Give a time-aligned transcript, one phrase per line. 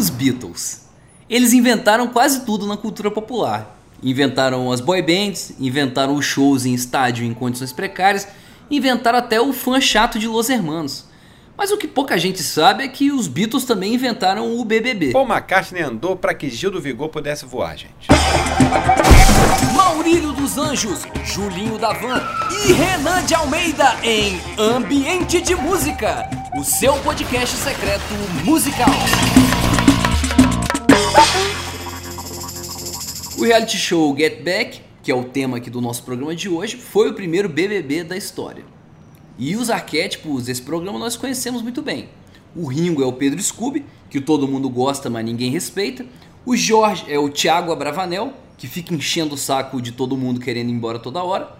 [0.00, 0.86] Os Beatles.
[1.28, 3.78] Eles inventaram quase tudo na cultura popular.
[4.02, 8.26] Inventaram as boy bands, inventaram os shows em estádio em condições precárias,
[8.70, 11.04] inventaram até o fã chato de Los Hermanos.
[11.54, 15.12] Mas o que pouca gente sabe é que os Beatles também inventaram o BBB.
[15.12, 18.08] Paul McCartney andou para que Gil do Vigor pudesse voar, gente.
[19.76, 22.22] Maurílio dos Anjos, Julinho da Van
[22.66, 26.26] e Renan de Almeida em Ambiente de Música,
[26.58, 28.88] o seu podcast secreto musical.
[33.38, 36.76] O reality show Get Back, que é o tema aqui do nosso programa de hoje,
[36.76, 38.64] foi o primeiro BBB da história.
[39.38, 42.10] E os arquétipos desse programa nós conhecemos muito bem.
[42.54, 46.04] O Ringo é o Pedro Scooby, que todo mundo gosta, mas ninguém respeita.
[46.44, 50.68] O Jorge é o Thiago Abravanel, que fica enchendo o saco de todo mundo querendo
[50.68, 51.56] ir embora toda hora.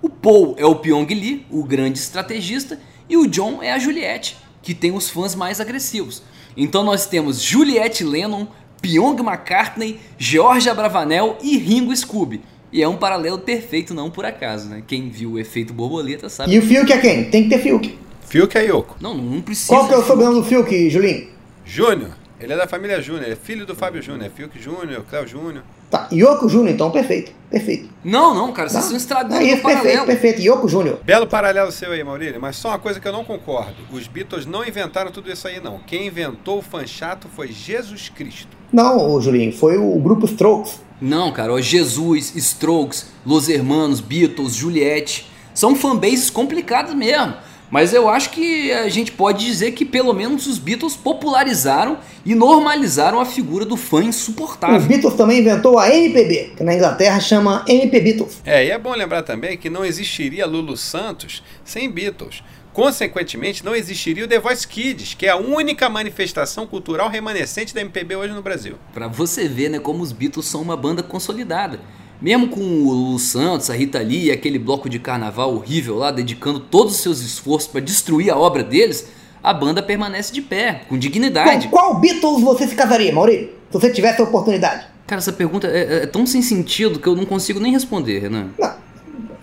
[0.00, 2.78] O Paul é o Pyong Lee, o grande estrategista.
[3.08, 6.22] E o John é a Juliette, que tem os fãs mais agressivos.
[6.56, 8.46] Então nós temos Juliette Lennon,
[8.86, 12.40] Pyong McCartney, George Abravanel e Ringo Scooby.
[12.72, 14.82] E é um paralelo perfeito, não por acaso, né?
[14.86, 16.54] Quem viu o efeito borboleta sabe.
[16.54, 17.24] E o Fiuk é quem?
[17.30, 17.98] Tem que ter Fiuk.
[18.28, 18.96] Fiuk é Yoko.
[19.00, 19.68] Não, não precisa.
[19.68, 21.28] Qual que é o sobrenome do Fiuk, Julinho?
[21.64, 22.10] Júnior.
[22.38, 24.26] Ele é da família Júnior, é filho do Fábio Júnior.
[24.26, 25.64] É Fiuk Júnior, Cléo Júnior.
[25.90, 27.32] Tá, Yoko Júnior, então, perfeito.
[27.48, 27.88] Perfeito.
[28.04, 28.86] Não, não, cara, vocês Tá?
[28.86, 30.42] estão estragando É isso, perfeito, perfeito.
[30.42, 30.98] Yoko Júnior.
[31.04, 33.76] Belo paralelo seu aí, Maurílio, mas só uma coisa que eu não concordo.
[33.90, 35.78] Os Beatles não inventaram tudo isso aí, não.
[35.86, 38.55] Quem inventou o fã chato foi Jesus Cristo.
[38.76, 40.78] Não, Julinho, foi o grupo Strokes.
[41.00, 45.26] Não, cara, ó, Jesus, Strokes, Los Hermanos, Beatles, Juliette.
[45.54, 47.32] São fanbases complicadas mesmo.
[47.70, 52.34] Mas eu acho que a gente pode dizer que pelo menos os Beatles popularizaram e
[52.34, 54.86] normalizaram a figura do fã Os insuportável.
[54.86, 58.42] Beatles também inventou a MPB, que na Inglaterra chama MP Beatles.
[58.44, 62.42] É, e é bom lembrar também que não existiria Lulu Santos sem Beatles.
[62.76, 67.80] Consequentemente, não existiria o The Voice Kids, que é a única manifestação cultural remanescente da
[67.80, 68.74] MPB hoje no Brasil.
[68.92, 71.80] Pra você ver, né, como os Beatles são uma banda consolidada.
[72.20, 76.10] Mesmo com o Lulu Santos, a Rita Lee e aquele bloco de carnaval horrível lá,
[76.10, 79.08] dedicando todos os seus esforços pra destruir a obra deles,
[79.42, 81.68] a banda permanece de pé, com dignidade.
[81.68, 83.54] Com qual Beatles você se casaria, Maurício?
[83.70, 84.86] Se você tivesse a oportunidade.
[85.06, 88.48] Cara, essa pergunta é, é tão sem sentido que eu não consigo nem responder, Renan.
[88.58, 88.76] Não, é-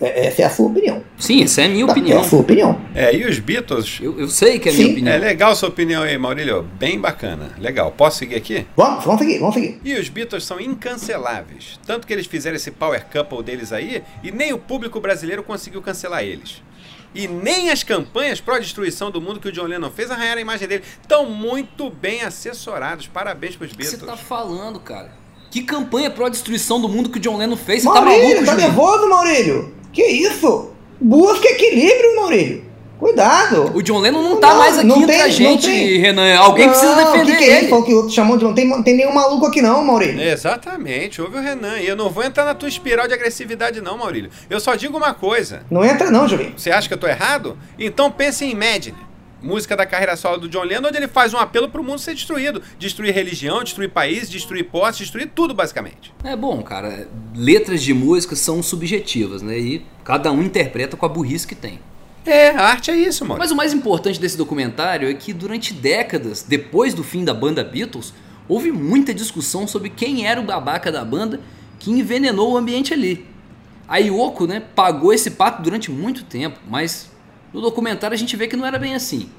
[0.07, 1.03] essa é a sua opinião.
[1.17, 2.17] Sim, essa é a minha Tá, opinião.
[2.17, 2.81] É a sua opinião.
[2.95, 3.99] É, e os Beatles.
[4.01, 4.91] Eu, eu sei que é a minha Sim.
[4.93, 5.13] opinião.
[5.13, 6.63] É legal sua opinião aí, Maurílio.
[6.79, 7.51] Bem bacana.
[7.59, 7.91] Legal.
[7.91, 8.65] Posso seguir aqui?
[8.75, 9.79] Vamos, vamos seguir, vamos seguir.
[9.83, 11.79] E os Beatles são incanceláveis.
[11.85, 15.81] Tanto que eles fizeram esse power couple deles aí e nem o público brasileiro conseguiu
[15.81, 16.61] cancelar eles.
[17.15, 20.67] E nem as campanhas pró-destruição do mundo que o John Lennon fez arranharam a imagem
[20.67, 20.83] dele.
[21.01, 23.05] Estão muito bem assessorados.
[23.07, 24.11] Parabéns pros O que você Beatles.
[24.11, 25.11] tá falando, cara?
[25.51, 27.83] Que campanha pró destruição do mundo que o John Lennon fez?
[27.83, 29.71] Você tá maluco, tá nervoso, Maurílio?
[29.93, 30.71] Que isso?
[30.99, 32.73] Busca equilíbrio, Maurílio.
[32.99, 33.71] Cuidado.
[33.75, 35.97] O John Lennon não tá Não, mais aqui não entre tem- a não gente.
[35.97, 36.37] Renan.
[36.37, 37.67] Alguém precisa Não, defender que que é ele.
[37.67, 40.21] Falou que o outro chamou de não tem, não tem nenhum maluco aqui não, Maurílio.
[40.21, 41.79] Exatamente, ouve o Renan.
[41.79, 44.29] E eu não vou entrar na tua espiral de agressividade, não, Maurílio.
[44.49, 45.63] Eu só digo uma coisa.
[45.69, 46.53] Não entra não, Julinho.
[46.55, 47.57] Você acha que eu tô errado?
[47.77, 48.95] Então pense em Imagine.
[49.43, 52.15] Música da carreira solo do John Lennon, onde ele faz um apelo pro mundo ser
[52.15, 52.61] destruído.
[52.79, 56.13] Destruir religião, destruir país, destruir posses, destruir tudo, basicamente.
[56.23, 57.09] É bom, cara.
[57.35, 59.59] Letras de música são subjetivas, né?
[59.59, 61.79] E cada um interpreta com a burrice que tem.
[62.25, 63.39] É, a arte é isso, mano.
[63.39, 67.63] Mas o mais importante desse documentário é que durante décadas, depois do fim da banda
[67.65, 68.13] Beatles,
[68.47, 71.41] houve muita discussão sobre quem era o babaca da banda
[71.79, 73.25] que envenenou o ambiente ali.
[73.87, 77.11] A Yoko, né, pagou esse pato durante muito tempo, mas
[77.53, 79.29] no documentário a gente vê que não era bem assim.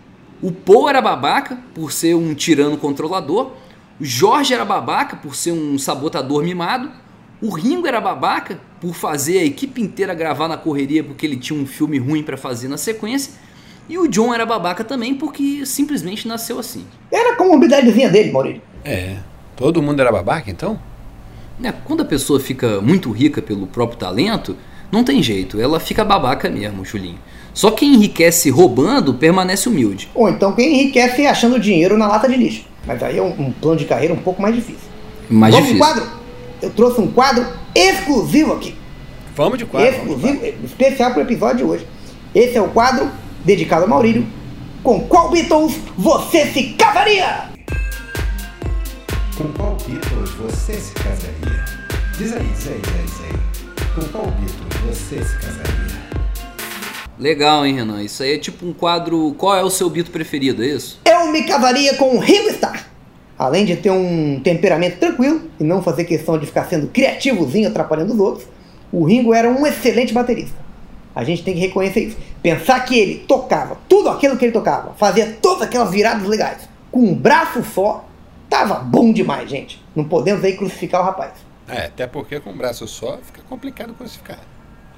[0.41, 3.53] O Paul era babaca por ser um tirano controlador,
[4.01, 6.91] o Jorge era babaca por ser um sabotador mimado,
[7.41, 11.59] o Ringo era babaca por fazer a equipe inteira gravar na correria porque ele tinha
[11.59, 13.33] um filme ruim pra fazer na sequência,
[13.89, 16.85] e o John era babaca também porque simplesmente nasceu assim.
[17.11, 18.63] Era a comorbidadezinha dele, Maurílio.
[18.85, 19.19] É.
[19.57, 20.79] Todo mundo era babaca, então?
[21.59, 24.57] Né, Quando a pessoa fica muito rica pelo próprio talento,
[24.95, 27.19] não tem jeito, ela fica babaca mesmo, Julinho.
[27.53, 30.09] Só quem enriquece roubando permanece humilde.
[30.15, 32.65] Ou então quem enriquece achando dinheiro na lata de lixo.
[32.87, 34.89] Mas aí é um, um plano de carreira um pouco mais difícil.
[35.29, 35.87] Mais Vamos difícil.
[35.95, 36.11] quadro?
[36.63, 38.75] Eu trouxe um quadro exclusivo aqui.
[39.37, 39.89] Vamos de quatro.
[39.89, 41.87] exclusivo, especial pro episódio de hoje.
[42.35, 43.11] Esse é o quadro
[43.45, 44.27] dedicado a Maurílio.
[44.83, 47.51] Com qual Beatles você se casaria?
[49.37, 51.65] Com qual Beatles você se casaria?
[52.19, 53.95] Diz aí, diz aí, diz aí, diz aí.
[53.95, 55.75] Com qual Beatles você se casaria?
[57.19, 58.03] Legal, hein, Renan?
[58.03, 59.35] Isso aí é tipo um quadro.
[59.39, 61.01] Qual é o seu Beatle preferido, é isso?
[61.05, 62.87] Eu me casaria com o Ringo Starr.
[63.39, 68.13] Além de ter um temperamento tranquilo e não fazer questão de ficar sendo criativozinho atrapalhando
[68.13, 68.47] os outros,
[68.93, 70.57] o Ringo era um excelente baterista.
[71.15, 72.17] A gente tem que reconhecer isso.
[72.43, 77.01] Pensar que ele tocava tudo aquilo que ele tocava, fazia todas aquelas viradas legais, com
[77.01, 78.05] um braço só,
[78.55, 79.83] Tava bom demais, gente.
[79.97, 81.33] Não podemos aí crucificar o rapaz.
[81.67, 84.39] É, até porque com um braço só fica complicado crucificar.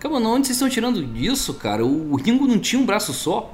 [0.08, 1.84] Calma, não, onde vocês estão tirando disso, cara?
[1.84, 3.50] O, Ringo não tinha um braço só.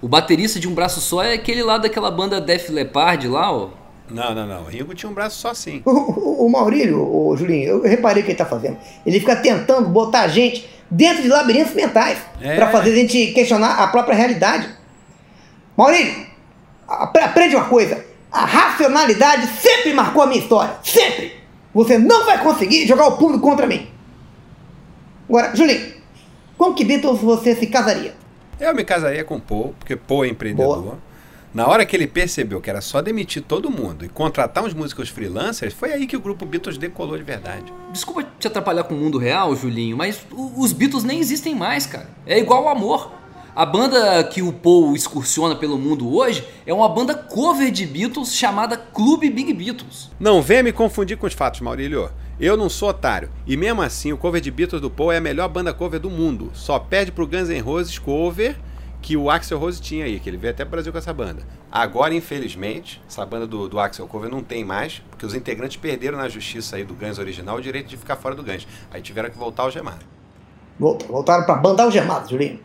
[0.00, 3.70] O baterista de um braço só é aquele lá daquela banda Def Leppard lá, ó.
[4.08, 4.62] Não, não, não.
[4.62, 5.82] O Ringo tinha um braço só sim.
[5.84, 8.76] O, o, o Maurílio, o Julinho, eu reparei o que ele tá fazendo.
[9.04, 12.54] Ele fica tentando botar a gente dentro de labirintos mentais É.
[12.54, 14.68] pra fazer a gente questionar a própria realidade.
[15.76, 16.26] Maurílio,
[16.86, 18.04] apre- aprende uma coisa.
[18.30, 20.76] A racionalidade sempre marcou a minha história.
[20.84, 21.32] Sempre!
[21.74, 23.88] Você não vai conseguir jogar o público contra mim.
[25.32, 25.94] Agora, Julinho,
[26.58, 28.12] com que Beatles você se casaria?
[28.60, 30.82] Eu me casaria com o Paul, porque Paul é empreendedor.
[30.82, 30.98] Boa.
[31.54, 35.08] Na hora que ele percebeu que era só demitir todo mundo e contratar uns músicos
[35.08, 37.72] freelancers, foi aí que o grupo Beatles decolou de verdade.
[37.90, 42.10] Desculpa te atrapalhar com o mundo real, Julinho, mas os Beatles nem existem mais, cara.
[42.26, 43.10] É igual o amor.
[43.54, 48.34] A banda que o Paul excursiona pelo mundo hoje é uma banda cover de Beatles
[48.34, 50.10] chamada Clube Big Beatles.
[50.18, 52.10] Não venha me confundir com os fatos, Maurílio.
[52.40, 53.30] Eu não sou otário.
[53.46, 56.08] E mesmo assim, o cover de Beatles do Paul é a melhor banda cover do
[56.08, 56.50] mundo.
[56.54, 58.56] Só perde pro Guns N' Roses cover
[59.02, 61.42] que o Axel Rose tinha aí, que ele veio até pro Brasil com essa banda.
[61.70, 66.16] Agora, infelizmente, essa banda do, do Axel Cover não tem mais, porque os integrantes perderam
[66.18, 68.66] na justiça aí do Guns original o direito de ficar fora do Guns.
[68.92, 69.98] Aí tiveram que voltar ao gemar.
[70.78, 72.60] Volta- Voltaram pra banda algemada, Julinho.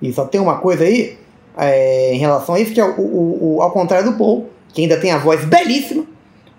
[0.00, 1.16] E só tem uma coisa aí
[1.58, 4.82] é, em relação a isso, que é o, o- o- ao contrário do Paul, que
[4.82, 6.04] ainda tem a voz belíssima,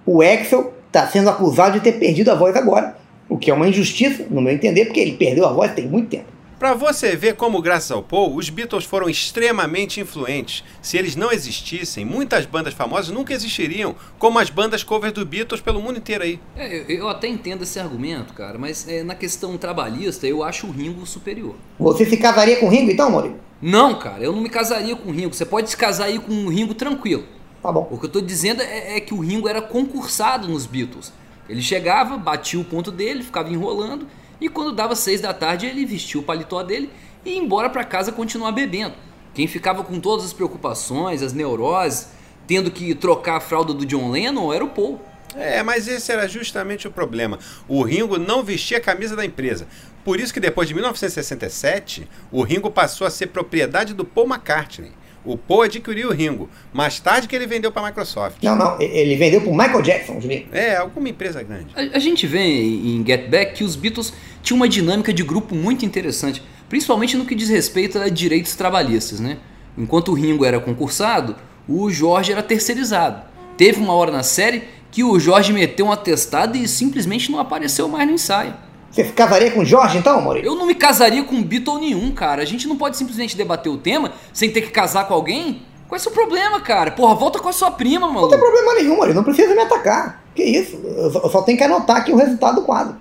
[0.05, 2.95] o Axel está sendo acusado de ter perdido a voz agora.
[3.29, 6.09] O que é uma injustiça, no meu entender, porque ele perdeu a voz tem muito
[6.09, 6.25] tempo.
[6.61, 10.63] Pra você ver como, graças ao Paul, os Beatles foram extremamente influentes.
[10.79, 15.59] Se eles não existissem, muitas bandas famosas nunca existiriam, como as bandas covers do Beatles
[15.59, 16.39] pelo mundo inteiro aí.
[16.55, 20.67] É, eu, eu até entendo esse argumento, cara, mas é, na questão trabalhista eu acho
[20.67, 21.55] o Ringo superior.
[21.79, 23.39] Você se casaria com o Ringo então, Maurício?
[23.59, 25.33] Não, cara, eu não me casaria com o Ringo.
[25.33, 27.23] Você pode se casar aí com o Ringo tranquilo.
[27.59, 27.87] Tá bom.
[27.89, 31.11] O que eu tô dizendo é, é que o Ringo era concursado nos Beatles.
[31.49, 34.05] Ele chegava, batia o ponto dele, ficava enrolando,
[34.41, 36.89] e quando dava seis da tarde ele vestia o paletó dele
[37.23, 38.95] e ia embora pra casa continuar bebendo.
[39.33, 42.09] Quem ficava com todas as preocupações, as neuroses,
[42.47, 44.99] tendo que trocar a fralda do John Lennon era o Paul.
[45.35, 47.39] É, mas esse era justamente o problema.
[47.67, 49.67] O Ringo não vestia a camisa da empresa.
[50.03, 54.91] Por isso que depois de 1967, o Ringo passou a ser propriedade do Paul McCartney.
[55.23, 58.37] O Paul adquiriu o Ringo, mais tarde que ele vendeu para a Microsoft.
[58.41, 60.47] Não, não, ele vendeu pro Michael Jackson, Julinho.
[60.51, 61.67] É, alguma empresa grande.
[61.75, 65.53] A, a gente vê em Get Back que os Beatles tinham uma dinâmica de grupo
[65.53, 69.37] muito interessante, principalmente no que diz respeito a direitos trabalhistas, né?
[69.77, 71.35] Enquanto o Ringo era concursado,
[71.67, 73.23] o Jorge era terceirizado.
[73.57, 77.87] Teve uma hora na série que o Jorge meteu um atestado e simplesmente não apareceu
[77.87, 78.53] mais no ensaio.
[78.91, 80.45] Você se casaria com o Jorge então, Maurício?
[80.47, 82.41] Eu não me casaria com um Beatle nenhum, cara.
[82.41, 85.61] A gente não pode simplesmente debater o tema sem ter que casar com alguém.
[85.87, 86.91] Qual é o seu problema, cara?
[86.91, 88.31] Porra, volta com a sua prima, Não maluco.
[88.31, 89.15] tem problema nenhum, Maurício.
[89.15, 90.23] Não precisa me atacar.
[90.35, 90.75] Que isso?
[90.85, 92.95] Eu só, eu só tenho que anotar aqui o resultado do quadro.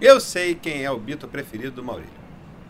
[0.00, 2.10] Eu sei quem é o Beatle preferido do Maurílio.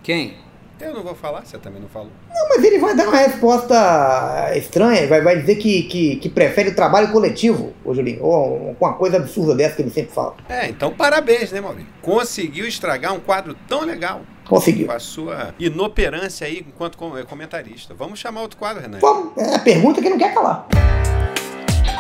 [0.03, 0.37] Quem?
[0.83, 2.11] Eu não vou falar, você também não falou.
[2.35, 6.71] Não, mas ele vai dar uma resposta estranha, vai, vai dizer que, que, que prefere
[6.71, 10.35] o trabalho coletivo, ô Julinho, ou com uma coisa absurda dessa que ele sempre fala.
[10.49, 11.87] É, então parabéns, né, Maurílio?
[12.03, 14.23] Conseguiu estragar um quadro tão legal.
[14.45, 14.89] Conseguiu.
[14.89, 17.95] Com a sua inoperância aí enquanto eh, comentarista.
[17.95, 18.99] Vamos chamar outro quadro, Renan.
[18.99, 20.67] Vamos, é a pergunta que não quer calar.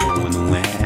[0.00, 0.56] bom, não?
[0.56, 0.81] É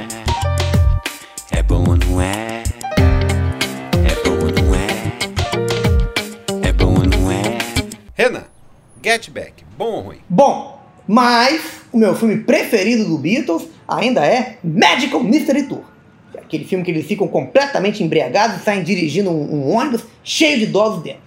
[9.07, 10.19] Get Back, bom ou ruim?
[10.29, 15.85] Bom, mas o meu filme preferido do Beatles ainda é Magical Mystery Tour.
[16.35, 20.59] É Aquele filme que eles ficam completamente embriagados e saem dirigindo um, um ônibus cheio
[20.59, 21.21] de idosos dentro.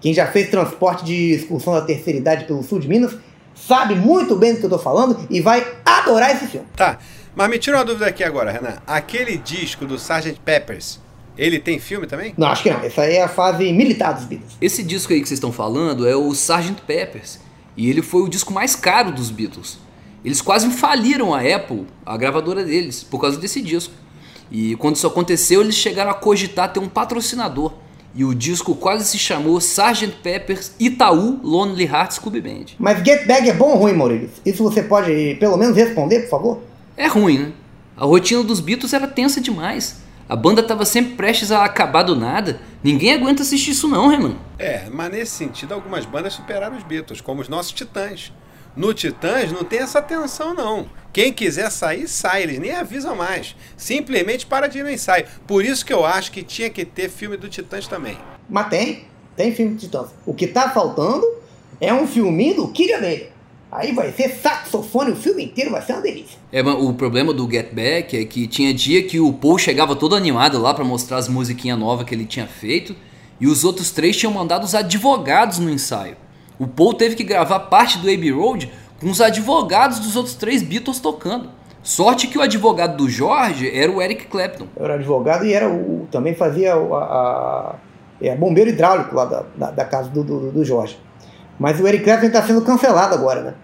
[0.00, 3.16] Quem já fez transporte de excursão da terceira idade pelo sul de Minas
[3.54, 6.66] sabe muito bem do que eu tô falando e vai adorar esse filme.
[6.74, 6.98] Tá,
[7.36, 8.78] mas me tira uma dúvida aqui agora, Renan.
[8.84, 10.40] Aquele disco do Sgt.
[10.44, 10.98] Peppers,
[11.36, 12.34] ele tem filme também?
[12.36, 12.80] Não, acho que não.
[12.80, 14.52] Essa aí é a fase militar dos Beatles.
[14.60, 16.82] Esse disco aí que vocês estão falando é o Sgt.
[16.86, 17.38] Peppers.
[17.76, 19.78] E ele foi o disco mais caro dos Beatles.
[20.24, 23.94] Eles quase faliram a Apple, a gravadora deles, por causa desse disco.
[24.50, 27.72] E quando isso aconteceu, eles chegaram a cogitar ter um patrocinador.
[28.14, 30.16] E o disco quase se chamou Sgt.
[30.22, 32.74] Peppers Itaú Lonely Hearts Club Band.
[32.78, 34.30] Mas Get Back é bom ou ruim, Maurício?
[34.44, 36.62] Isso você pode pelo menos responder, por favor?
[36.96, 37.52] É ruim, né?
[37.96, 39.99] A rotina dos Beatles era tensa demais.
[40.30, 42.60] A banda estava sempre prestes a acabar do nada.
[42.84, 44.36] Ninguém aguenta assistir isso não, Renan.
[44.60, 48.32] É, mas nesse sentido, algumas bandas superaram os Beatles, como os nossos Titãs.
[48.76, 50.88] No Titãs não tem essa tensão, não.
[51.12, 52.44] Quem quiser sair, sai.
[52.44, 53.56] Eles nem avisam mais.
[53.76, 55.26] Simplesmente para de ir no ensaio.
[55.48, 58.16] Por isso que eu acho que tinha que ter filme do Titãs também.
[58.48, 59.06] Mas tem.
[59.34, 60.10] Tem filme de Titãs.
[60.24, 61.26] O que tá faltando
[61.80, 63.30] é um filminho do Kid Abelha.
[63.72, 66.38] Aí vai ser saxofone o filme inteiro, vai ser uma delícia.
[66.52, 69.94] É, mas o problema do Get Back é que tinha dia que o Paul chegava
[69.94, 72.96] todo animado lá pra mostrar as musiquinhas novas que ele tinha feito
[73.40, 76.16] e os outros três tinham mandado os advogados no ensaio.
[76.58, 80.62] O Paul teve que gravar parte do Abbey Road com os advogados dos outros três
[80.62, 81.48] Beatles tocando.
[81.82, 84.66] Sorte que o advogado do Jorge era o Eric Clapton.
[84.78, 87.74] Era advogado e era o, também fazia o- a, a-
[88.20, 90.98] é, bombeiro hidráulico lá da, da, da casa do, do, do Jorge.
[91.60, 93.54] Mas o Eric Clapton está sendo cancelado agora, né?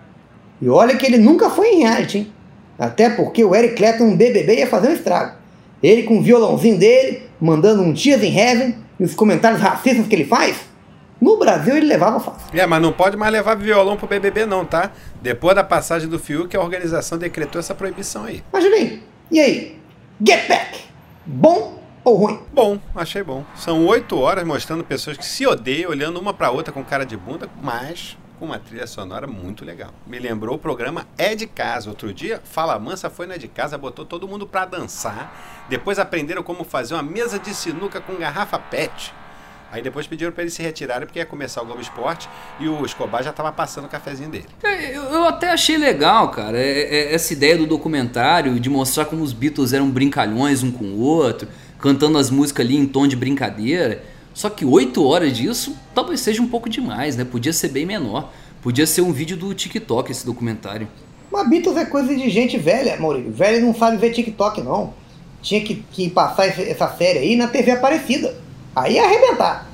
[0.60, 2.32] E olha que ele nunca foi em reality, hein?
[2.78, 5.36] Até porque o Eric Clapton no BBB ia fazer um estrago.
[5.82, 10.14] Ele com o violãozinho dele, mandando um Tears in Heaven e os comentários racistas que
[10.14, 10.58] ele faz.
[11.18, 12.42] No Brasil ele levava fácil.
[12.52, 14.92] É, mas não pode mais levar violão pro BBB não, tá?
[15.22, 18.44] Depois da passagem do Fiuk, a organização decretou essa proibição aí.
[18.52, 19.00] Mas Julinho,
[19.30, 19.78] e aí?
[20.22, 20.80] Get Back!
[21.24, 22.40] Bom ou ruim?
[22.52, 23.44] Bom, achei bom.
[23.56, 27.16] São oito horas mostrando pessoas que se odeiam, olhando uma pra outra com cara de
[27.16, 29.90] bunda, mas com uma trilha sonora muito legal.
[30.06, 31.88] Me lembrou o programa É de Casa.
[31.90, 35.64] Outro dia, Fala Mansa foi na É de Casa, botou todo mundo pra dançar.
[35.68, 39.12] Depois aprenderam como fazer uma mesa de sinuca com garrafa PET.
[39.72, 42.28] Aí depois pediram pra eles se retirarem porque ia começar o Globo Esporte
[42.60, 44.46] e o Escobar já tava passando o cafezinho dele.
[44.62, 49.06] É, Eu, eu até achei legal, cara, é- é- essa ideia do documentário de mostrar
[49.06, 51.48] como os Beatles eram brincalhões um com o outro,
[51.80, 54.02] cantando as músicas ali em tom de brincadeira.
[54.35, 57.25] Só que oito horas disso talvez seja um pouco demais, né?
[57.25, 58.30] Podia ser bem menor.
[58.62, 60.88] Podia ser um vídeo do TikTok esse documentário.
[61.30, 63.30] Mas Beatles é coisa de gente velha, Maurício.
[63.33, 64.92] Velho não sabe ver TikTok, não.
[65.42, 68.35] Tinha que, que passar essa série aí na TV Aparecida.
[68.75, 69.71] Aí ia arrebentar.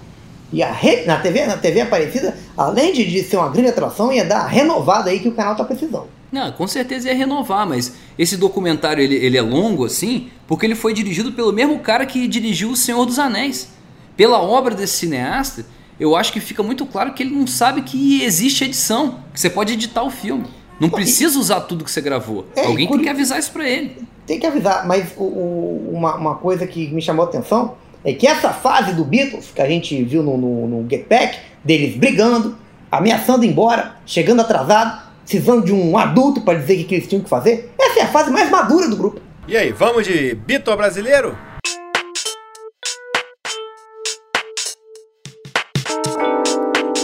[0.52, 4.12] E a re- na, TV, na TV Aparecida, além de, de ser uma grande atração,
[4.12, 6.08] ia dar a renovada aí que o canal tá precisando.
[6.32, 10.74] Não, com certeza ia renovar, mas esse documentário ele, ele é longo assim porque ele
[10.74, 13.68] foi dirigido pelo mesmo cara que dirigiu O Senhor dos Anéis.
[14.16, 15.64] Pela obra desse cineasta,
[16.00, 19.48] eu acho que fica muito claro que ele não sabe que existe edição, que você
[19.50, 20.44] pode editar o filme.
[20.80, 22.46] Não precisa usar tudo que você gravou.
[22.56, 23.96] É, Alguém e tem curi- que avisar isso pra ele.
[24.26, 27.74] Tem que avisar, mas o- o- uma, uma coisa que me chamou a atenção
[28.04, 31.38] é que essa fase do Beatles, que a gente viu no, no, no Get Back,
[31.64, 32.56] deles brigando,
[32.90, 37.22] ameaçando ir embora, chegando atrasado, precisando de um adulto para dizer o que, eles tinham
[37.22, 39.20] que fazer, essa é a fase mais madura do grupo.
[39.46, 41.36] E aí, vamos de Beatle brasileiro?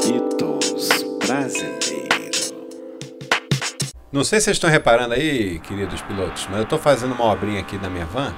[0.04, 2.56] Beatles brasileiro.
[4.10, 7.60] Não sei se vocês estão reparando aí, queridos pilotos, mas eu estou fazendo uma obrinha
[7.60, 8.32] aqui na minha van,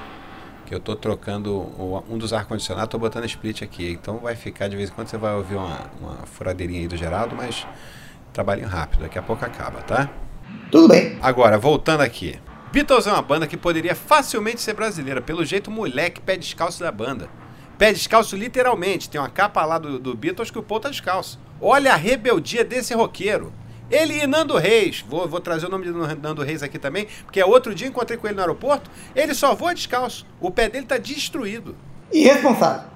[0.66, 3.92] que eu estou trocando o- um dos ar-condicionados, estou botando split aqui.
[3.92, 6.96] Então vai ficar, de vez em quando você vai ouvir uma, uma furadeirinha aí do
[6.96, 7.66] Geraldo, mas
[8.32, 10.08] trabalhinho rápido, daqui a pouco acaba, tá?
[10.70, 11.18] Tudo bem.
[11.20, 12.38] Agora, voltando aqui.
[12.72, 16.92] Beatles é uma banda que poderia facilmente ser brasileira, pelo jeito moleque pé descalço da
[16.92, 17.28] banda.
[17.76, 21.40] Pé descalço literalmente, tem uma capa lá do, do Beatles que o Paul tá descalço.
[21.60, 23.52] Olha a rebeldia desse roqueiro.
[23.90, 27.42] Ele e Nando Reis, vou, vou trazer o nome de Nando Reis aqui também, porque
[27.42, 30.96] outro dia encontrei com ele no aeroporto, ele só voa descalço, o pé dele tá
[30.96, 31.75] destruído.
[32.12, 32.88] Irresponsável.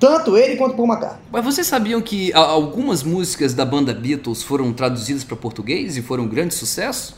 [0.00, 1.20] Tanto ele quanto Paul McCartney.
[1.30, 6.24] Mas vocês sabiam que algumas músicas da banda Beatles foram traduzidas para português e foram
[6.24, 7.14] um grande sucesso?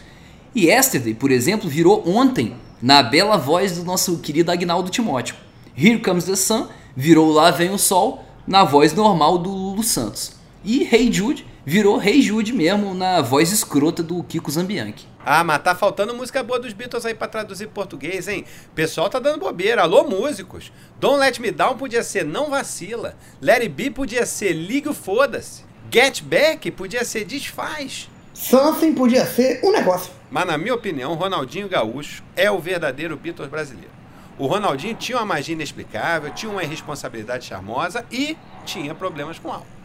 [0.52, 5.36] E Yesterday, por exemplo, virou ontem na bela voz do nosso querido Agnaldo Timóteo.
[5.78, 10.32] Here Comes the Sun virou Lá Vem o Sol na voz normal do Lulu Santos.
[10.64, 15.06] E Hey Jude virou Hey Jude mesmo na voz escrota do Kiko Zambianchi.
[15.24, 18.44] Ah, mas tá faltando música boa dos Beatles aí pra traduzir português, hein?
[18.74, 19.82] Pessoal tá dando bobeira.
[19.82, 20.72] Alô, músicos.
[20.98, 23.14] Don't Let Me Down podia ser Não Vacila.
[23.40, 25.64] Let It Be podia ser Ligue o Foda-se.
[25.92, 28.10] Get Back podia ser Desfaz.
[28.34, 30.12] Something podia ser um negócio.
[30.30, 33.90] Mas na minha opinião, Ronaldinho Gaúcho é o verdadeiro Beatles brasileiro.
[34.38, 39.81] O Ronaldinho tinha uma magia inexplicável, tinha uma irresponsabilidade charmosa e tinha problemas com álcool.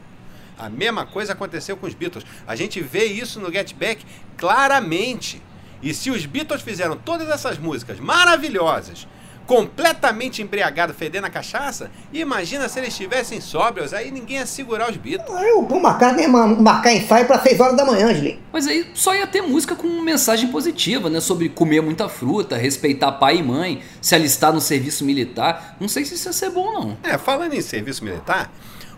[0.58, 2.26] A mesma coisa aconteceu com os Beatles.
[2.48, 4.04] A gente vê isso no Get Back
[4.38, 5.42] claramente.
[5.82, 9.08] E se os Beatles fizeram todas essas músicas maravilhosas,
[9.46, 14.98] completamente embriagado, fedendo a cachaça, imagina se eles estivessem sóbrios, aí ninguém ia segurar os
[14.98, 15.34] Beatles.
[15.38, 18.40] Aí o Paul McCartney ia ma- marcar ensaio para 6 horas da manhã, Julinho.
[18.52, 21.22] Mas aí só ia ter música com mensagem positiva, né?
[21.22, 25.78] Sobre comer muita fruta, respeitar pai e mãe, se alistar no serviço militar.
[25.80, 26.98] Não sei se isso ia ser bom, não.
[27.04, 28.52] É, falando em serviço militar,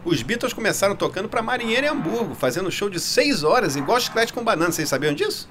[0.06, 4.34] os Beatles começaram tocando pra Marinheiro em Hamburgo, fazendo show de 6 horas, igual chiclete
[4.34, 4.72] com banana.
[4.72, 5.50] Vocês sabiam disso?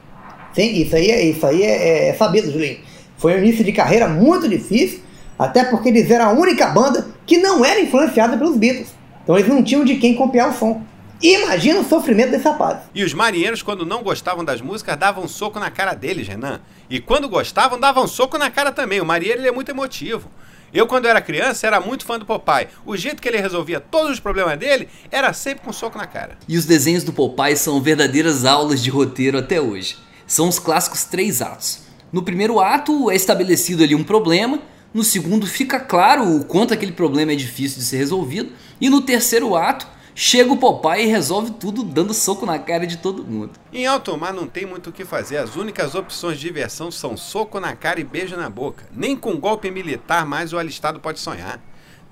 [0.55, 2.79] Sim, isso aí, é, isso aí é, é sabido, Julinho.
[3.17, 5.01] Foi um início de carreira muito difícil,
[5.39, 8.89] até porque eles eram a única banda que não era influenciada pelos Beatles.
[9.23, 10.83] Então eles não tinham de quem copiar o som.
[11.21, 12.79] Imagina o sofrimento desse rapaz.
[12.95, 16.61] E os marinheiros, quando não gostavam das músicas, davam um soco na cara deles, Renan.
[16.89, 19.01] E quando gostavam, davam um soco na cara também.
[19.01, 20.31] O marinheiro é muito emotivo.
[20.73, 22.69] Eu, quando era criança, era muito fã do Popeye.
[22.85, 26.07] O jeito que ele resolvia todos os problemas dele era sempre com um soco na
[26.07, 26.37] cara.
[26.47, 29.97] E os desenhos do Popeye são verdadeiras aulas de roteiro até hoje.
[30.27, 31.81] São os clássicos três atos.
[32.13, 34.61] No primeiro ato é estabelecido ali um problema,
[34.93, 39.03] no segundo fica claro o quanto aquele problema é difícil de ser resolvido, e no
[39.03, 39.87] terceiro ato
[40.19, 43.53] chega o Popeye e resolve tudo dando soco na cara de todo mundo.
[43.73, 45.37] Em alto mar não tem muito o que fazer.
[45.37, 48.85] As únicas opções de diversão são soco na cara e beijo na boca.
[48.93, 51.61] Nem com golpe militar mais o alistado pode sonhar.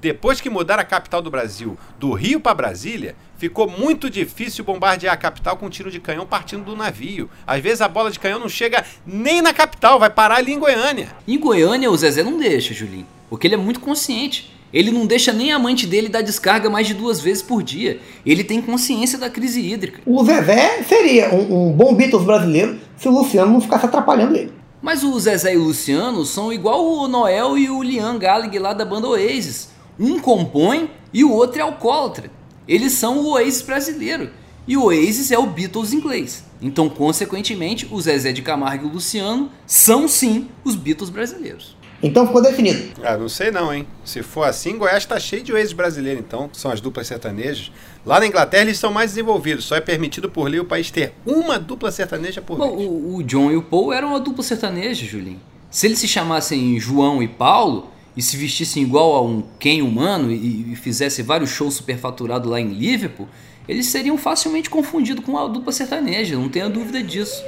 [0.01, 5.13] Depois que mudaram a capital do Brasil do Rio para Brasília, ficou muito difícil bombardear
[5.13, 7.29] a capital com tiro de canhão partindo do navio.
[7.45, 10.61] Às vezes a bola de canhão não chega nem na capital, vai parar ali em
[10.61, 11.09] Goiânia.
[11.27, 14.56] Em Goiânia o Zezé não deixa, Julinho, porque ele é muito consciente.
[14.77, 17.99] Ele não deixa nem a amante dele dar descarga mais de duas vezes por dia.
[18.27, 20.03] Ele tem consciência da crise hídrica.
[20.05, 24.53] O Zezé seria um, um bom Beatles brasileiro se o Luciano não ficasse atrapalhando ele.
[24.83, 28.75] Mas o Zezé e o Luciano são igual o Noel e o Liam Gallagher lá
[28.75, 29.71] da banda Oasis.
[29.99, 32.31] Um compõe e o outro é alcoólatra.
[32.69, 34.29] Eles são o Oasis brasileiro.
[34.69, 36.45] E o Oasis é o Beatles inglês.
[36.61, 41.75] Então, consequentemente, o Zezé de Camargo e o Luciano são sim os Beatles brasileiros.
[42.03, 43.01] Então ficou definido.
[43.03, 43.87] Ah, não sei não, hein?
[44.05, 47.73] Se for assim, Goiás tá cheio de Oasis brasileiro, então, que são as duplas sertanejas.
[48.05, 51.15] Lá na Inglaterra eles são mais desenvolvidos, só é permitido por lei o país ter
[51.25, 52.89] uma dupla sertaneja por Bom, vez.
[52.89, 55.41] o, o John e o Paul eram uma dupla sertaneja, Julinho.
[55.71, 60.31] Se eles se chamassem João e Paulo e se vestissem igual a um Ken humano
[60.31, 63.29] e, e fizessem vários shows superfaturados lá em Liverpool,
[63.69, 67.43] eles seriam facilmente confundidos com a dupla sertaneja, não tenha dúvida disso.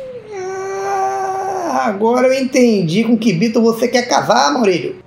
[1.86, 5.02] Agora eu entendi com que Beatle você quer casar, Maurílio.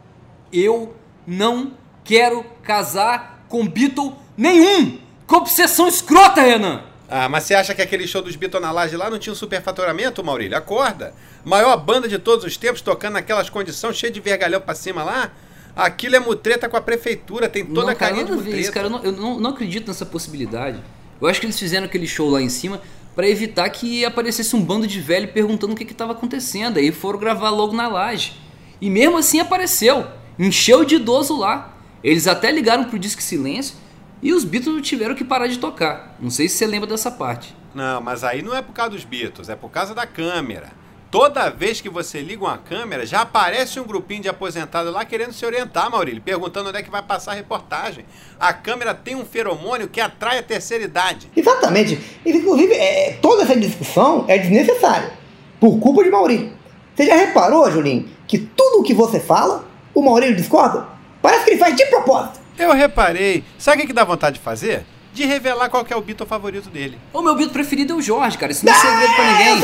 [0.52, 0.94] Eu
[1.26, 1.72] não
[2.04, 4.98] quero casar com Beatle nenhum!
[5.28, 6.82] Que obsessão escrota, Renan!
[7.10, 9.36] Ah, mas você acha que aquele show dos Beatles na laje lá não tinha um
[9.36, 10.58] superfaturamento, Maurílio?
[10.58, 11.14] Acorda!
[11.44, 15.32] Maior banda de todos os tempos tocando naquelas condições, cheio de vergalhão pra cima lá.
[15.76, 18.72] Aquilo é mutreta com a prefeitura, tem toda não, a carinha cara, de isso, mutreta.
[18.72, 18.86] cara.
[18.88, 20.80] Eu, não, eu não- não acredito nessa possibilidade.
[21.22, 22.82] Eu acho que eles fizeram aquele show lá em cima
[23.16, 26.78] pra evitar que aparecesse um bando de velho perguntando o que estava acontecendo.
[26.78, 28.40] Aí foram gravar logo na laje.
[28.80, 30.08] E mesmo assim apareceu.
[30.40, 31.78] Encheu de idoso lá.
[32.04, 33.76] Eles até ligaram pro Disque Silêncio
[34.22, 36.16] e os Beatles tiveram que parar de tocar.
[36.20, 37.56] Não sei se você lembra dessa parte.
[37.74, 40.81] Não, mas aí não é por causa dos Beatles, é por causa da câmera.
[41.12, 45.34] Toda vez que você liga uma câmera, já aparece um grupinho de aposentados lá querendo
[45.34, 48.06] se orientar, Maurílio, perguntando onde é que vai passar a reportagem.
[48.40, 51.30] A câmera tem um feromônio que atrai a terceira idade.
[51.36, 52.00] Exatamente.
[52.26, 55.12] Inclusive, é, toda essa discussão é desnecessária.
[55.60, 56.54] Por culpa de Maurílio.
[56.96, 60.86] Você já reparou, Julinho, que tudo o que você fala, o Maurílio discorda?
[61.22, 62.40] Parece que ele faz de propósito.
[62.58, 63.44] Eu reparei.
[63.60, 64.86] Sabe o que dá vontade de fazer?
[65.14, 66.98] De revelar qual que é o Beatle favorito dele.
[67.12, 68.52] O meu Beatle preferido é o Jorge, cara.
[68.54, 69.60] Isso não é segredo pra Ah, ninguém.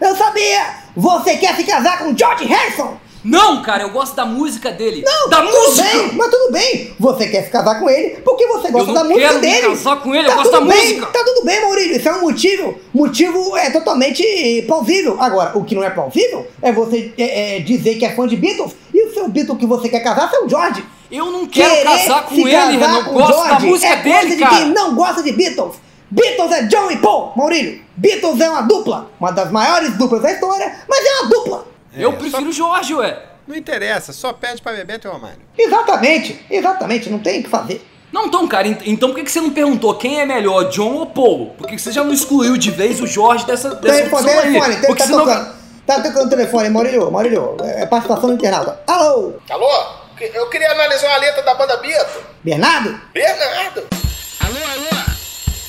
[0.00, 0.60] Eu sabia!
[0.96, 1.02] Eu!
[1.02, 2.96] Você quer se casar com George Harrison?
[3.24, 5.02] Não, cara, eu gosto da música dele.
[5.02, 5.82] Não, da música!
[5.82, 6.94] bem, mas tudo bem.
[7.00, 9.68] Você quer se casar com ele porque você gosta da música quero me dele.
[9.68, 11.06] casar com ele, eu tá gosto tudo da bem, música.
[11.06, 11.96] Tá tudo bem, Maurílio.
[11.96, 12.78] Isso é um motivo.
[12.92, 15.16] Motivo é totalmente plausível.
[15.18, 18.36] Agora, o que não é plausível é você é, é, dizer que é fã de
[18.36, 20.84] Beatles e o seu Beatle que você quer casar é o George.
[21.10, 23.06] Eu não quero Querer casar com ele, casar.
[23.06, 24.56] Eu gosto da George música é dele, de cara.
[24.56, 25.76] quem não gosta de Beatles.
[26.14, 27.82] Beatles é John e Paul, Maurílio.
[27.96, 31.66] Beatles é uma dupla, uma das maiores duplas da história, mas é uma dupla.
[31.92, 33.20] Eu É, prefiro o Jorge, ué.
[33.48, 35.40] Não interessa, só pede pra Bebeto e Romário.
[35.58, 37.84] Exatamente, exatamente, não tem o que fazer.
[38.12, 40.92] Não, então, cara, ent- então por que que você não perguntou quem é melhor, John
[40.94, 41.50] ou Paul?
[41.58, 44.40] Por que que você já não excluiu de vez o Jorge dessa, dessa Telefone, opção
[44.40, 44.52] aí?
[44.52, 45.18] telefone, Porque tá senão...
[45.24, 45.54] tocando.
[45.84, 48.80] Tá tocando o telefone, Maurílio, Maurílio, é participação do internauta.
[48.86, 49.68] Alô, Alô?
[50.32, 52.22] Eu queria analisar uma letra da banda Beatle.
[52.42, 52.98] Bernardo?
[53.12, 53.82] Bernardo.
[54.40, 55.13] Alô, alô?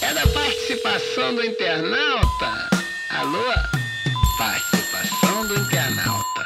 [0.08, 2.70] É da participação do internauta?
[3.10, 3.44] Alô?
[4.38, 6.44] Participação do internauta.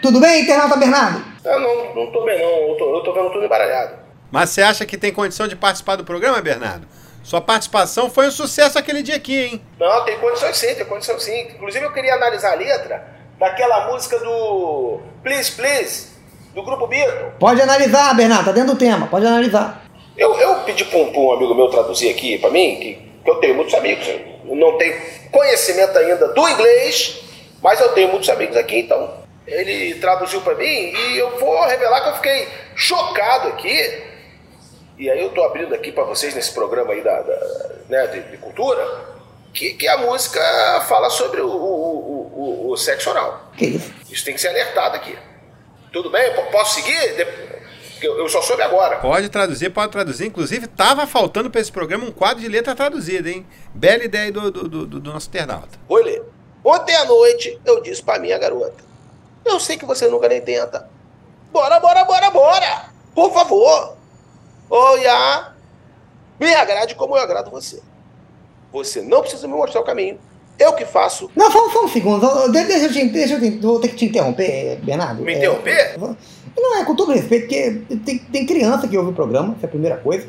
[0.00, 1.24] Tudo bem, internauta Bernardo?
[1.44, 3.96] Eu não, não tô bem não, eu tô, eu tô vendo tudo embaralhado.
[4.30, 6.86] Mas você acha que tem condição de participar do programa, Bernardo?
[7.24, 9.62] Sua participação foi um sucesso aquele dia aqui, hein?
[9.80, 11.48] Não, tem condições sim, tem condições sim.
[11.56, 13.04] Inclusive eu queria analisar a letra
[13.36, 16.10] daquela música do Please Please,
[16.54, 17.32] do grupo Beatle.
[17.40, 19.81] Pode analisar, Bernardo, tá dentro do tema, pode analisar.
[20.16, 22.94] Eu, eu pedi para um, um amigo meu traduzir aqui para mim, que,
[23.24, 24.06] que eu tenho muitos amigos.
[24.06, 27.20] Eu não tenho conhecimento ainda do inglês,
[27.62, 32.02] mas eu tenho muitos amigos aqui, então ele traduziu para mim e eu vou revelar
[32.02, 34.02] que eu fiquei chocado aqui.
[34.98, 38.20] E aí eu tô abrindo aqui para vocês nesse programa aí da, da- né, de,
[38.30, 38.86] de cultura,
[39.52, 40.40] que, que a música
[40.88, 43.50] fala sobre o, o, o, o- sexo oral.
[43.56, 43.92] Que isso?
[44.10, 45.16] Isso tem que ser alertado aqui.
[45.92, 46.32] Tudo bem?
[46.52, 47.16] Posso seguir?
[48.02, 48.98] Eu eu só soube agora.
[48.98, 50.26] Pode traduzir, pode traduzir.
[50.26, 53.46] Inclusive, tava faltando pra esse programa um quadro de letra traduzida, hein?
[53.74, 55.78] Bela ideia do, do, do- do nosso internauta.
[55.88, 56.22] Vou ler.
[56.64, 58.82] Ontem à noite eu disse pra minha garota:
[59.44, 60.88] Eu sei que você nunca nem tenta.
[61.52, 62.84] Bora, bora, bora, bora!
[63.14, 63.96] Por favor!
[64.70, 65.52] Olha!
[66.40, 67.82] Me agrade como eu agrado você.
[68.72, 70.18] Você não precisa me mostrar o caminho.
[70.62, 71.30] Eu que faço.
[71.36, 72.26] Não, só, só um segundo.
[72.50, 75.22] Deixa eu te, deixa eu te, vou ter que te interromper, Bernardo.
[75.22, 75.98] Me É, interromper?
[76.56, 79.68] não, é com todo respeito, porque tem, tem criança que ouve o programa, essa é
[79.68, 80.26] a primeira coisa.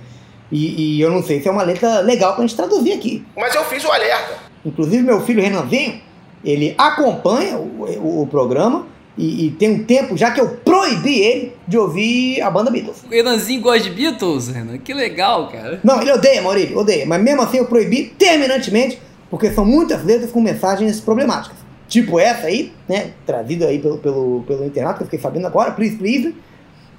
[0.51, 3.25] E, e eu não sei se é uma letra legal pra gente traduzir aqui.
[3.35, 4.37] Mas eu fiz o alerta.
[4.65, 5.99] Inclusive, meu filho Renanzinho,
[6.45, 8.85] ele acompanha o, o- o programa
[9.17, 13.03] e, e tem um tempo já que eu proibi ele de ouvir a banda Beatles.
[13.03, 14.77] O Renanzinho gosta de Beatles, Renan?
[14.77, 15.79] Que legal, cara.
[15.83, 17.05] Não, ele odeia, Maurílio, odeia.
[17.05, 18.99] Mas mesmo assim eu proibi terminantemente,
[19.33, 21.57] porque são muitas letras com mensagens problemáticas.
[21.87, 23.13] Tipo essa aí, né?
[23.25, 26.35] Trazida aí pelo, pelo, pelo internato, que eu fiquei sabendo agora, Please Please.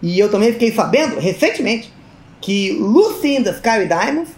[0.03, 1.93] E eu também fiquei sabendo, recentemente,
[2.41, 4.31] que Lucy in the Sky with Diamonds,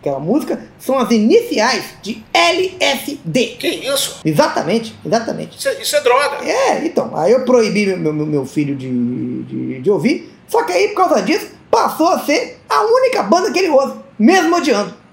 [0.00, 3.56] aquela música, são as iniciais de LSD.
[3.58, 4.20] Que isso?
[4.24, 5.58] Exatamente, exatamente.
[5.58, 6.42] Isso é, isso é droga.
[6.46, 10.72] É, então, aí eu proibi meu, meu, meu filho de, de, de ouvir, só que
[10.72, 15.03] aí, por causa disso, passou a ser a única banda que ele ouve, mesmo odiando.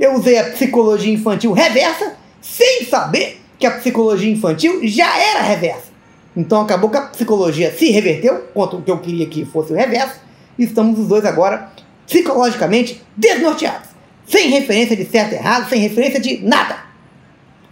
[0.00, 5.90] Eu usei a psicologia infantil reversa, sem saber que a psicologia infantil já era reversa.
[6.34, 9.76] Então acabou que a psicologia se reverteu, contra o que eu queria que fosse o
[9.76, 10.18] reverso,
[10.58, 11.70] e estamos os dois agora
[12.06, 13.90] psicologicamente desnorteados.
[14.26, 16.78] Sem referência de certo e errado, sem referência de nada.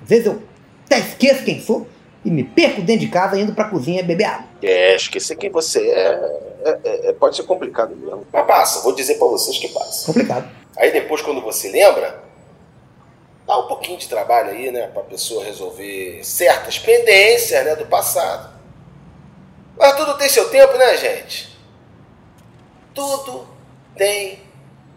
[0.02, 0.42] Às vezes eu
[0.84, 1.88] até esqueço quem sou
[2.24, 4.46] e me perco dentro de casa indo pra cozinha beber água.
[4.62, 8.26] É, esquecer quem você é, é- é- pode ser complicado mesmo.
[8.32, 10.06] Mas passa, vou dizer pra vocês que passa.
[10.06, 10.48] Complicado.
[10.76, 12.22] Aí depois, quando você lembra,
[13.46, 14.88] dá um pouquinho de trabalho aí, né?
[14.88, 17.74] Pra pessoa resolver certas pendências, né?
[17.76, 18.58] Do passado.
[19.78, 21.56] Mas tudo tem seu tempo, né, gente?
[22.94, 23.46] Tudo
[23.96, 24.40] tem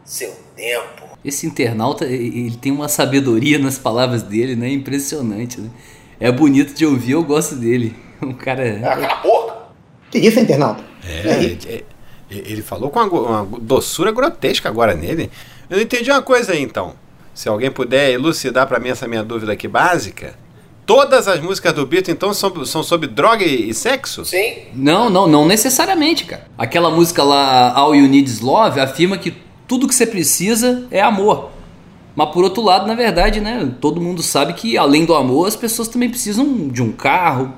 [0.03, 1.09] seu tempo.
[1.23, 4.69] Esse internauta, ele tem uma sabedoria nas palavras dele, né?
[4.69, 5.69] Impressionante, né?
[6.21, 7.95] É bonito de ouvir, eu gosto dele.
[8.21, 8.79] Um cara.
[8.83, 9.53] Ah, cala a boca!
[10.11, 10.83] Que isso, internauta?
[11.03, 11.83] É, E aí?
[12.29, 15.31] ele, falou com uma, uma doçura grotesca agora nele.
[15.67, 16.93] Eu não entendi uma coisa aí, então.
[17.33, 20.35] Se alguém puder elucidar pra mim essa minha dúvida aqui básica.
[20.85, 24.25] Todas as músicas do Beatles, então, são, são sobre droga e, e sexo?
[24.25, 26.45] Sim, Não, não, não necessariamente, cara.
[26.57, 29.33] Aquela música lá, All You Need Is Love, afirma que
[29.67, 31.50] tudo que você precisa é amor.
[32.15, 33.73] Mas por outro lado, na verdade, né?
[33.79, 37.53] Todo mundo sabe que além do amor, as pessoas também precisam de um carro.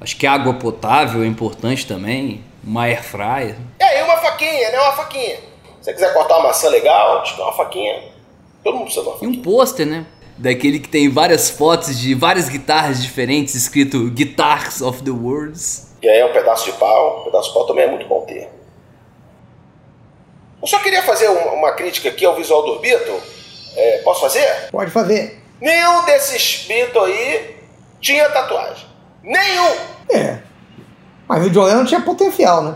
[0.00, 2.42] Acho que água potável é importante também.
[2.62, 3.56] Uma air fryer.
[3.80, 4.78] E aí, uma faquinha, né?
[4.80, 5.36] Uma faquinha.
[5.80, 8.02] Se você quiser cortar uma maçã legal, te dá uma faquinha.
[8.62, 9.38] Todo mundo precisa de uma E faquinha.
[9.40, 10.06] um pôster, né?
[10.38, 15.90] Daquele que tem várias fotos de várias guitarras diferentes, escrito Guitars of the Worlds.
[16.02, 17.20] E aí, um pedaço de pau.
[17.20, 18.48] Um pedaço de pau também é muito bom ter.
[20.62, 23.20] Eu só queria fazer uma, uma crítica aqui ao visual do Beatle.
[23.80, 24.68] É, posso fazer?
[24.70, 25.40] Pode fazer.
[25.58, 27.56] Nenhum desses Beatle aí
[27.98, 28.86] tinha tatuagem.
[29.22, 29.70] Nenhum!
[30.10, 30.38] É.
[31.26, 32.74] Mas o John Lennon tinha potencial, né?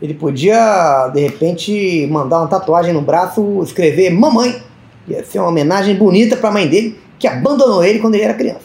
[0.00, 4.60] Ele podia, de repente, mandar uma tatuagem no braço, escrever mamãe.
[5.06, 8.64] Ia ser uma homenagem bonita pra mãe dele, que abandonou ele quando ele era criança.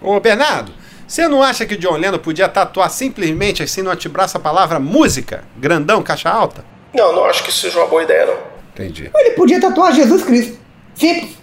[0.00, 0.72] Ô, Bernardo,
[1.06, 4.78] você não acha que o John Lennon podia tatuar simplesmente assim no antebraço a palavra
[4.78, 5.42] música?
[5.56, 6.64] Grandão, caixa alta?
[6.94, 8.36] Não, não acho que isso seja uma boa ideia, não.
[8.72, 9.10] Entendi.
[9.12, 10.67] Ele podia tatuar Jesus Cristo.
[10.98, 11.36] Simples.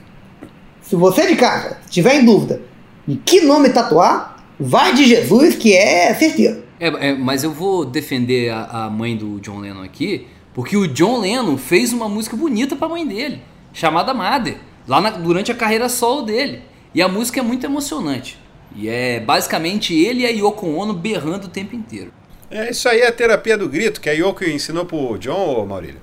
[0.82, 2.62] Se você de casa estiver em dúvida
[3.08, 6.64] de que nome tatuar, vai de Jesus, que é certeiro.
[6.80, 10.88] É, é, mas eu vou defender a, a mãe do John Lennon aqui, porque o
[10.88, 13.42] John Lennon fez uma música bonita pra mãe dele,
[13.74, 16.62] chamada Mother, lá na- durante a carreira solo dele.
[16.94, 18.38] E a música é muito emocionante.
[18.76, 22.12] E é basicamente ele e a Yoko Ono berrando o tempo inteiro.
[22.52, 25.66] É, isso aí é a terapia do grito, que a Yoko ensinou pro John, ô
[25.66, 26.02] Maurílio.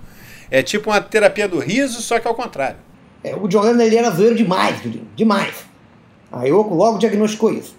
[0.51, 2.77] É tipo uma terapia do riso, só que ao contrário.
[3.25, 5.55] É, o John Lennon ele era zoeiro demais, Julinho, demais.
[6.33, 7.77] A Yoko logo diagnosticou isso.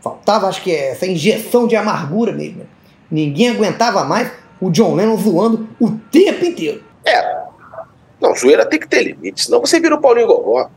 [0.00, 2.62] Faltava, acho que, essa injeção de amargura mesmo.
[3.10, 6.82] Ninguém aguentava mais o John Lennon zoando o tempo inteiro.
[7.04, 7.42] É.
[8.20, 10.68] Não, zoeira tem que ter limite, senão você vira o Paulinho Gogó.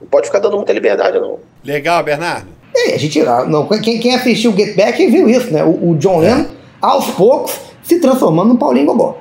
[0.00, 1.38] Não pode ficar dando muita liberdade, não.
[1.64, 2.48] Legal, Bernardo?
[2.74, 5.62] É, a gente, ah, não, quem, quem assistiu o Get Back viu isso, né?
[5.62, 6.46] O, o John Lennon,
[6.80, 9.18] aos poucos, se transformando num Paulinho Gogó.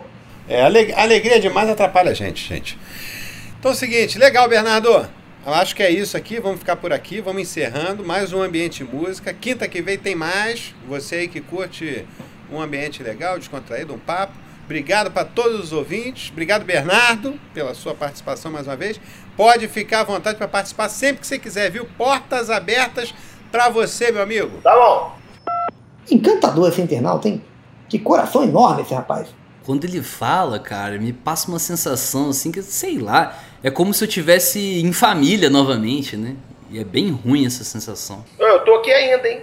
[0.48, 2.78] É, ale- alegria demais atrapalha a gente, gente.
[3.62, 4.90] Então é o seguinte, legal, Bernardo.
[4.90, 8.84] Eu acho que é isso aqui, vamos ficar por aqui, vamos encerrando mais um Ambiente
[8.84, 9.32] Música.
[9.32, 10.74] Quinta que vem tem mais.
[10.88, 12.04] Você aí que curte
[12.52, 14.34] um ambiente legal, descontraído, um papo.
[14.66, 16.32] Obrigado para todos os ouvintes.
[16.32, 19.00] Obrigado, Bernardo, pela sua participação mais uma vez.
[19.38, 21.86] Pode ficar à vontade para participar sempre que você quiser, viu?
[21.96, 23.14] Portas abertas
[23.52, 24.60] para você, meu amigo.
[24.64, 25.16] Tá bom.
[26.10, 27.40] Encantador esse internauta, hein?
[27.88, 29.28] Que coração enorme esse rapaz.
[29.64, 34.04] Quando ele fala, cara, me passa uma sensação assim que, sei lá, é como se
[34.04, 36.36] eu tivesse em família novamente, né?
[36.70, 38.24] E é bem ruim essa sensação.
[38.40, 39.42] Eu tô aqui ainda, hein?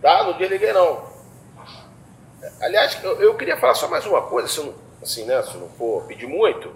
[0.00, 0.24] Tá?
[0.24, 1.00] Não desliguei, não.
[2.60, 5.54] Aliás, eu, eu queria falar só mais uma coisa, se eu não, assim, né, se
[5.54, 6.70] eu não for pedir muito,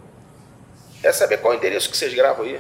[1.03, 2.59] é saber qual é o endereço que vocês gravam aí.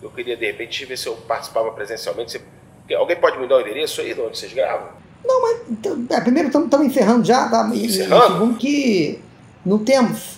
[0.00, 2.32] Eu queria, de repente, ver se eu participava presencialmente.
[2.32, 4.88] Se- alguém pode me dar o endereço aí de onde vocês gravam?
[5.24, 7.68] Não, mas então, é, primeiro estamos encerrando já, tá?
[7.74, 8.32] E, e Encerrando?
[8.34, 9.20] segundo que
[9.66, 10.37] não temos.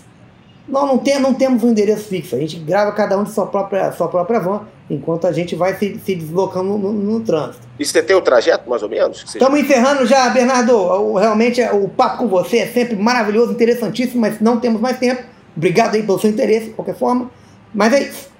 [0.71, 2.37] Não, não, tem, não temos um endereço fixo.
[2.37, 5.75] A gente grava cada um de sua própria, sua própria van, enquanto a gente vai
[5.77, 7.67] se, se deslocando no, no- no trânsito.
[7.79, 9.25] E você tem o trajeto, mais ou menos?
[9.25, 10.77] Estamos encerrando já, Bernardo.
[10.77, 14.99] O- Realmente é- o papo com você é sempre maravilhoso, interessantíssimo, mas não temos mais
[14.99, 15.23] tempo.
[15.57, 17.31] Obrigado aí pelo seu interesse, de qualquer forma.
[17.75, 18.31] Mas é isso.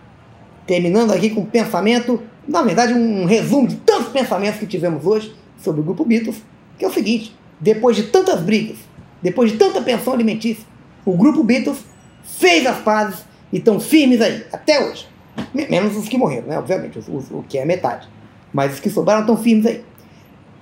[0.67, 5.35] Terminando aqui com um pensamento, na verdade, um resumo de tantos pensamentos que tivemos hoje
[5.59, 6.37] sobre o Grupo Beatles,
[6.79, 8.77] que é o seguinte: depois de tantas brigas,
[9.21, 10.65] depois de tanta pensão alimentícia,
[11.05, 11.79] o Grupo Beatles
[12.23, 15.09] fez as pazes e estão firmes aí, até hoje.
[15.55, 16.59] Me- Menos os que morreram, né?
[16.59, 18.09] Obviamente, os- os- o que é metade.
[18.53, 19.85] Mas os que sobraram estão firmes aí.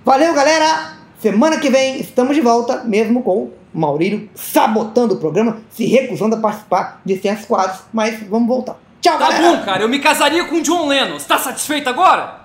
[0.05, 0.97] Valeu, galera!
[1.19, 6.37] Semana que vem estamos de volta, mesmo com o Maurílio sabotando o programa, se recusando
[6.37, 8.79] a participar de certos quadros, mas vamos voltar.
[9.01, 9.57] Tchau, Tá galera!
[9.59, 11.19] bom, cara, eu me casaria com o John Lennon.
[11.19, 12.41] Você tá satisfeito agora?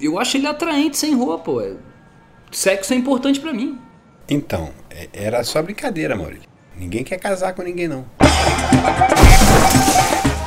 [0.00, 1.72] Eu acho ele atraente sem roupa, ué.
[2.50, 3.78] Sexo é importante pra mim.
[4.28, 6.42] Então, é- era só brincadeira, Maurílio.
[6.78, 8.06] Ninguém quer casar com ninguém, não.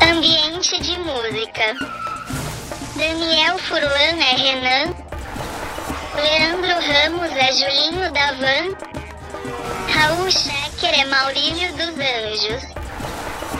[0.10, 1.76] Ambiente de música.
[2.96, 4.96] Daniel Furlan é Renan.
[6.16, 8.76] Leandro Ramos é Julinho da Van.
[9.94, 12.64] Raul Schecker é Maurílio dos Anjos.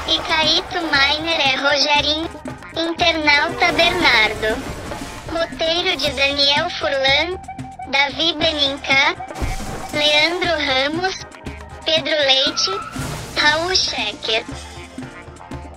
[0.08, 2.30] E Caíto Miner é Rogerinho,
[2.76, 4.62] internauta Bernardo.
[5.30, 7.38] Roteiro de Daniel Furlan,
[7.90, 9.16] Davi Benincá,
[9.94, 11.31] Leandro Ramos,
[11.86, 12.72] Pedro Leite,
[13.38, 14.46] Raul Schecker.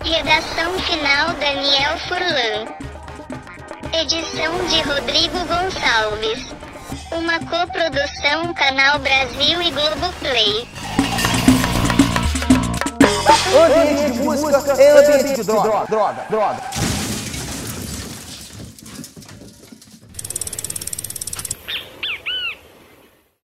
[0.04, 2.66] Redação final Daniel Furlan.
[3.92, 6.54] Edição de Rodrigo Gonçalves.
[7.12, 10.68] Uma coprodução Canal Brasil e Globoplay.
[13.54, 16.73] Ambiente de música ambiente de droga, droga, droga.